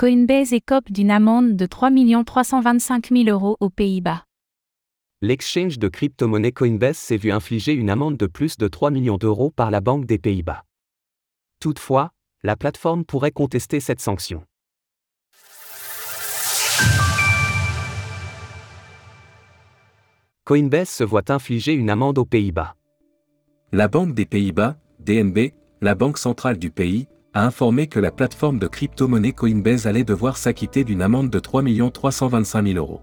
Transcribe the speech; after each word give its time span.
Coinbase 0.00 0.54
écope 0.54 0.90
d'une 0.90 1.10
amende 1.10 1.56
de 1.56 1.66
3 1.66 1.90
325 2.24 3.10
000 3.10 3.24
euros 3.28 3.58
aux 3.60 3.68
Pays-Bas. 3.68 4.24
L'exchange 5.20 5.78
de 5.78 5.88
crypto-monnaie 5.88 6.52
Coinbase 6.52 6.96
s'est 6.96 7.18
vu 7.18 7.30
infliger 7.30 7.74
une 7.74 7.90
amende 7.90 8.16
de 8.16 8.26
plus 8.26 8.56
de 8.56 8.66
3 8.66 8.90
millions 8.90 9.18
d'euros 9.18 9.50
par 9.50 9.70
la 9.70 9.82
Banque 9.82 10.06
des 10.06 10.16
Pays-Bas. 10.16 10.64
Toutefois, 11.60 12.12
la 12.42 12.56
plateforme 12.56 13.04
pourrait 13.04 13.30
contester 13.30 13.78
cette 13.78 14.00
sanction. 14.00 14.42
Coinbase 20.46 20.88
se 20.88 21.04
voit 21.04 21.30
infliger 21.30 21.74
une 21.74 21.90
amende 21.90 22.16
aux 22.16 22.24
Pays-Bas. 22.24 22.74
La 23.72 23.88
Banque 23.88 24.14
des 24.14 24.24
Pays-Bas, 24.24 24.78
DNB, 25.00 25.52
la 25.82 25.94
banque 25.94 26.16
centrale 26.16 26.56
du 26.56 26.70
pays, 26.70 27.06
a 27.34 27.46
informé 27.46 27.86
que 27.86 28.00
la 28.00 28.10
plateforme 28.10 28.58
de 28.58 28.66
crypto-monnaie 28.66 29.32
Coinbase 29.32 29.86
allait 29.86 30.04
devoir 30.04 30.36
s'acquitter 30.36 30.84
d'une 30.84 31.02
amende 31.02 31.30
de 31.30 31.38
3 31.38 31.62
325 31.92 32.66
000 32.66 32.78
euros. 32.78 33.02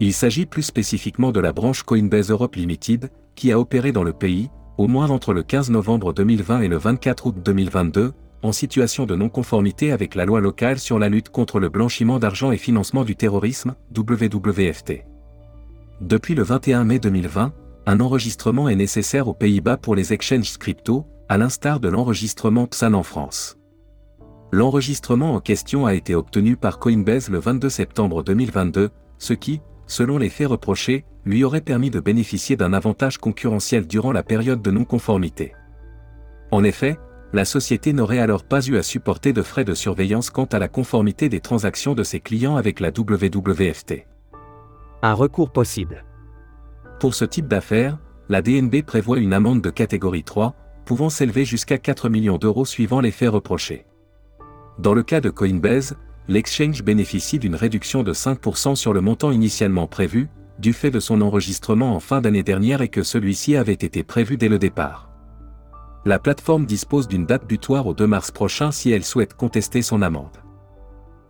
Il 0.00 0.12
s'agit 0.12 0.46
plus 0.46 0.62
spécifiquement 0.62 1.32
de 1.32 1.40
la 1.40 1.52
branche 1.52 1.82
Coinbase 1.84 2.30
Europe 2.30 2.56
Limited, 2.56 3.10
qui 3.34 3.52
a 3.52 3.58
opéré 3.58 3.92
dans 3.92 4.02
le 4.02 4.12
pays, 4.12 4.50
au 4.76 4.88
moins 4.88 5.10
entre 5.10 5.32
le 5.32 5.42
15 5.42 5.70
novembre 5.70 6.12
2020 6.12 6.60
et 6.62 6.68
le 6.68 6.76
24 6.76 7.26
août 7.26 7.36
2022, 7.42 8.12
en 8.42 8.52
situation 8.52 9.06
de 9.06 9.14
non-conformité 9.14 9.92
avec 9.92 10.14
la 10.14 10.26
loi 10.26 10.40
locale 10.40 10.78
sur 10.78 10.98
la 10.98 11.08
lutte 11.08 11.30
contre 11.30 11.60
le 11.60 11.70
blanchiment 11.70 12.18
d'argent 12.18 12.52
et 12.52 12.58
financement 12.58 13.04
du 13.04 13.16
terrorisme, 13.16 13.74
WWFT. 13.96 15.04
Depuis 16.00 16.34
le 16.34 16.42
21 16.42 16.84
mai 16.84 16.98
2020, 16.98 17.52
un 17.86 18.00
enregistrement 18.00 18.68
est 18.68 18.76
nécessaire 18.76 19.28
aux 19.28 19.34
Pays-Bas 19.34 19.76
pour 19.76 19.94
les 19.94 20.12
exchanges 20.12 20.58
crypto, 20.58 21.06
à 21.28 21.38
l'instar 21.38 21.80
de 21.80 21.88
l'enregistrement 21.88 22.66
PSAN 22.66 22.94
en 22.94 23.02
France. 23.02 23.56
L'enregistrement 24.52 25.34
en 25.34 25.40
question 25.40 25.86
a 25.86 25.94
été 25.94 26.14
obtenu 26.14 26.56
par 26.56 26.78
Coinbase 26.78 27.28
le 27.28 27.38
22 27.38 27.68
septembre 27.68 28.22
2022, 28.22 28.90
ce 29.18 29.32
qui, 29.32 29.60
selon 29.86 30.18
les 30.18 30.28
faits 30.28 30.48
reprochés, 30.48 31.04
lui 31.24 31.42
aurait 31.44 31.60
permis 31.60 31.90
de 31.90 32.00
bénéficier 32.00 32.56
d'un 32.56 32.72
avantage 32.72 33.18
concurrentiel 33.18 33.86
durant 33.86 34.12
la 34.12 34.22
période 34.22 34.62
de 34.62 34.70
non-conformité. 34.70 35.54
En 36.50 36.62
effet, 36.62 36.98
la 37.32 37.44
société 37.44 37.92
n'aurait 37.92 38.20
alors 38.20 38.44
pas 38.44 38.64
eu 38.64 38.76
à 38.76 38.82
supporter 38.82 39.32
de 39.32 39.42
frais 39.42 39.64
de 39.64 39.74
surveillance 39.74 40.30
quant 40.30 40.44
à 40.44 40.58
la 40.58 40.68
conformité 40.68 41.28
des 41.28 41.40
transactions 41.40 41.94
de 41.94 42.04
ses 42.04 42.20
clients 42.20 42.56
avec 42.56 42.78
la 42.78 42.90
WWFT. 42.90 44.06
Un 45.02 45.14
recours 45.14 45.50
possible. 45.50 46.04
Pour 47.00 47.14
ce 47.14 47.24
type 47.24 47.48
d'affaires, 47.48 47.98
la 48.28 48.40
DNB 48.40 48.82
prévoit 48.86 49.18
une 49.18 49.32
amende 49.32 49.62
de 49.62 49.70
catégorie 49.70 50.22
3, 50.22 50.54
pouvant 50.84 51.10
s'élever 51.10 51.44
jusqu'à 51.44 51.78
4 51.78 52.08
millions 52.08 52.38
d'euros 52.38 52.64
suivant 52.64 53.00
les 53.00 53.10
faits 53.10 53.30
reprochés. 53.30 53.86
Dans 54.78 54.94
le 54.94 55.02
cas 55.02 55.20
de 55.20 55.30
Coinbase, 55.30 55.96
l'exchange 56.28 56.82
bénéficie 56.82 57.38
d'une 57.38 57.54
réduction 57.54 58.02
de 58.02 58.12
5% 58.12 58.74
sur 58.74 58.92
le 58.92 59.00
montant 59.00 59.30
initialement 59.30 59.86
prévu, 59.86 60.28
du 60.58 60.72
fait 60.72 60.90
de 60.90 61.00
son 61.00 61.20
enregistrement 61.20 61.94
en 61.94 62.00
fin 62.00 62.20
d'année 62.20 62.42
dernière 62.42 62.82
et 62.82 62.88
que 62.88 63.02
celui-ci 63.02 63.56
avait 63.56 63.72
été 63.72 64.02
prévu 64.02 64.36
dès 64.36 64.48
le 64.48 64.58
départ. 64.58 65.10
La 66.04 66.18
plateforme 66.18 66.66
dispose 66.66 67.08
d'une 67.08 67.26
date 67.26 67.46
butoir 67.46 67.86
au 67.86 67.94
2 67.94 68.06
mars 68.06 68.30
prochain 68.30 68.70
si 68.70 68.90
elle 68.90 69.04
souhaite 69.04 69.34
contester 69.34 69.80
son 69.80 70.02
amende. 70.02 70.38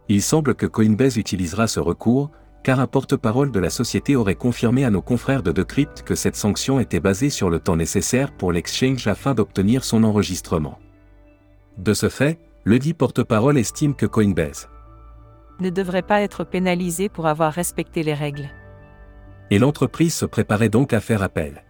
Il 0.08 0.20
semble 0.20 0.54
que 0.54 0.66
Coinbase 0.66 1.16
utilisera 1.16 1.66
ce 1.66 1.80
recours, 1.80 2.30
car 2.64 2.80
un 2.80 2.86
porte-parole 2.86 3.52
de 3.52 3.60
la 3.60 3.68
société 3.70 4.16
aurait 4.16 4.34
confirmé 4.34 4.84
à 4.84 4.90
nos 4.90 5.02
confrères 5.02 5.42
de 5.42 5.52
Decrypt 5.52 6.02
que 6.02 6.14
cette 6.14 6.34
sanction 6.34 6.80
était 6.80 6.98
basée 6.98 7.28
sur 7.30 7.50
le 7.50 7.60
temps 7.60 7.76
nécessaire 7.76 8.32
pour 8.32 8.52
l'exchange 8.52 9.06
afin 9.06 9.34
d'obtenir 9.34 9.84
son 9.84 10.02
enregistrement. 10.02 10.78
De 11.76 11.92
ce 11.92 12.08
fait, 12.08 12.40
le 12.64 12.78
dit 12.78 12.94
porte-parole 12.94 13.58
estime 13.58 13.94
que 13.94 14.06
Coinbase 14.06 14.68
ne 15.60 15.70
devrait 15.70 16.02
pas 16.02 16.20
être 16.20 16.42
pénalisé 16.42 17.08
pour 17.08 17.28
avoir 17.28 17.52
respecté 17.52 18.02
les 18.02 18.14
règles. 18.14 18.48
Et 19.50 19.60
l'entreprise 19.60 20.14
se 20.14 20.26
préparait 20.26 20.68
donc 20.68 20.92
à 20.92 20.98
faire 20.98 21.22
appel. 21.22 21.62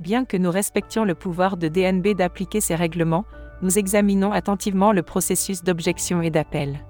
Bien 0.00 0.24
que 0.24 0.36
nous 0.36 0.50
respections 0.50 1.04
le 1.04 1.14
pouvoir 1.14 1.56
de 1.56 1.68
DNB 1.68 2.16
d'appliquer 2.16 2.60
ces 2.60 2.74
règlements, 2.74 3.24
nous 3.62 3.78
examinons 3.78 4.32
attentivement 4.32 4.90
le 4.90 5.02
processus 5.02 5.62
d'objection 5.62 6.22
et 6.22 6.30
d'appel. 6.30 6.84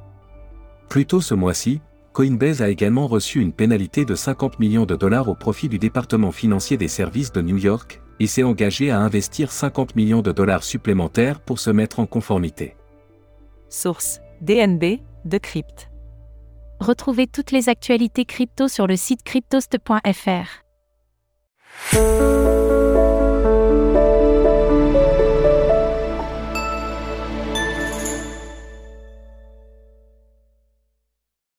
Plus 0.88 1.04
tôt 1.04 1.20
ce 1.20 1.34
mois-ci, 1.34 1.82
Coinbase 2.18 2.62
a 2.62 2.68
également 2.68 3.06
reçu 3.06 3.40
une 3.40 3.52
pénalité 3.52 4.04
de 4.04 4.16
50 4.16 4.58
millions 4.58 4.86
de 4.86 4.96
dollars 4.96 5.28
au 5.28 5.36
profit 5.36 5.68
du 5.68 5.78
département 5.78 6.32
financier 6.32 6.76
des 6.76 6.88
services 6.88 7.30
de 7.30 7.40
New 7.40 7.58
York, 7.58 8.02
et 8.18 8.26
s'est 8.26 8.42
engagé 8.42 8.90
à 8.90 8.98
investir 8.98 9.52
50 9.52 9.94
millions 9.94 10.20
de 10.20 10.32
dollars 10.32 10.64
supplémentaires 10.64 11.38
pour 11.38 11.60
se 11.60 11.70
mettre 11.70 12.00
en 12.00 12.06
conformité. 12.06 12.74
Source 13.68 14.20
DNB, 14.40 14.98
Decrypt. 15.26 15.92
Retrouvez 16.80 17.28
toutes 17.28 17.52
les 17.52 17.68
actualités 17.68 18.24
crypto 18.24 18.66
sur 18.66 18.88
le 18.88 18.96
site 18.96 19.22
cryptost.fr. 19.22 20.67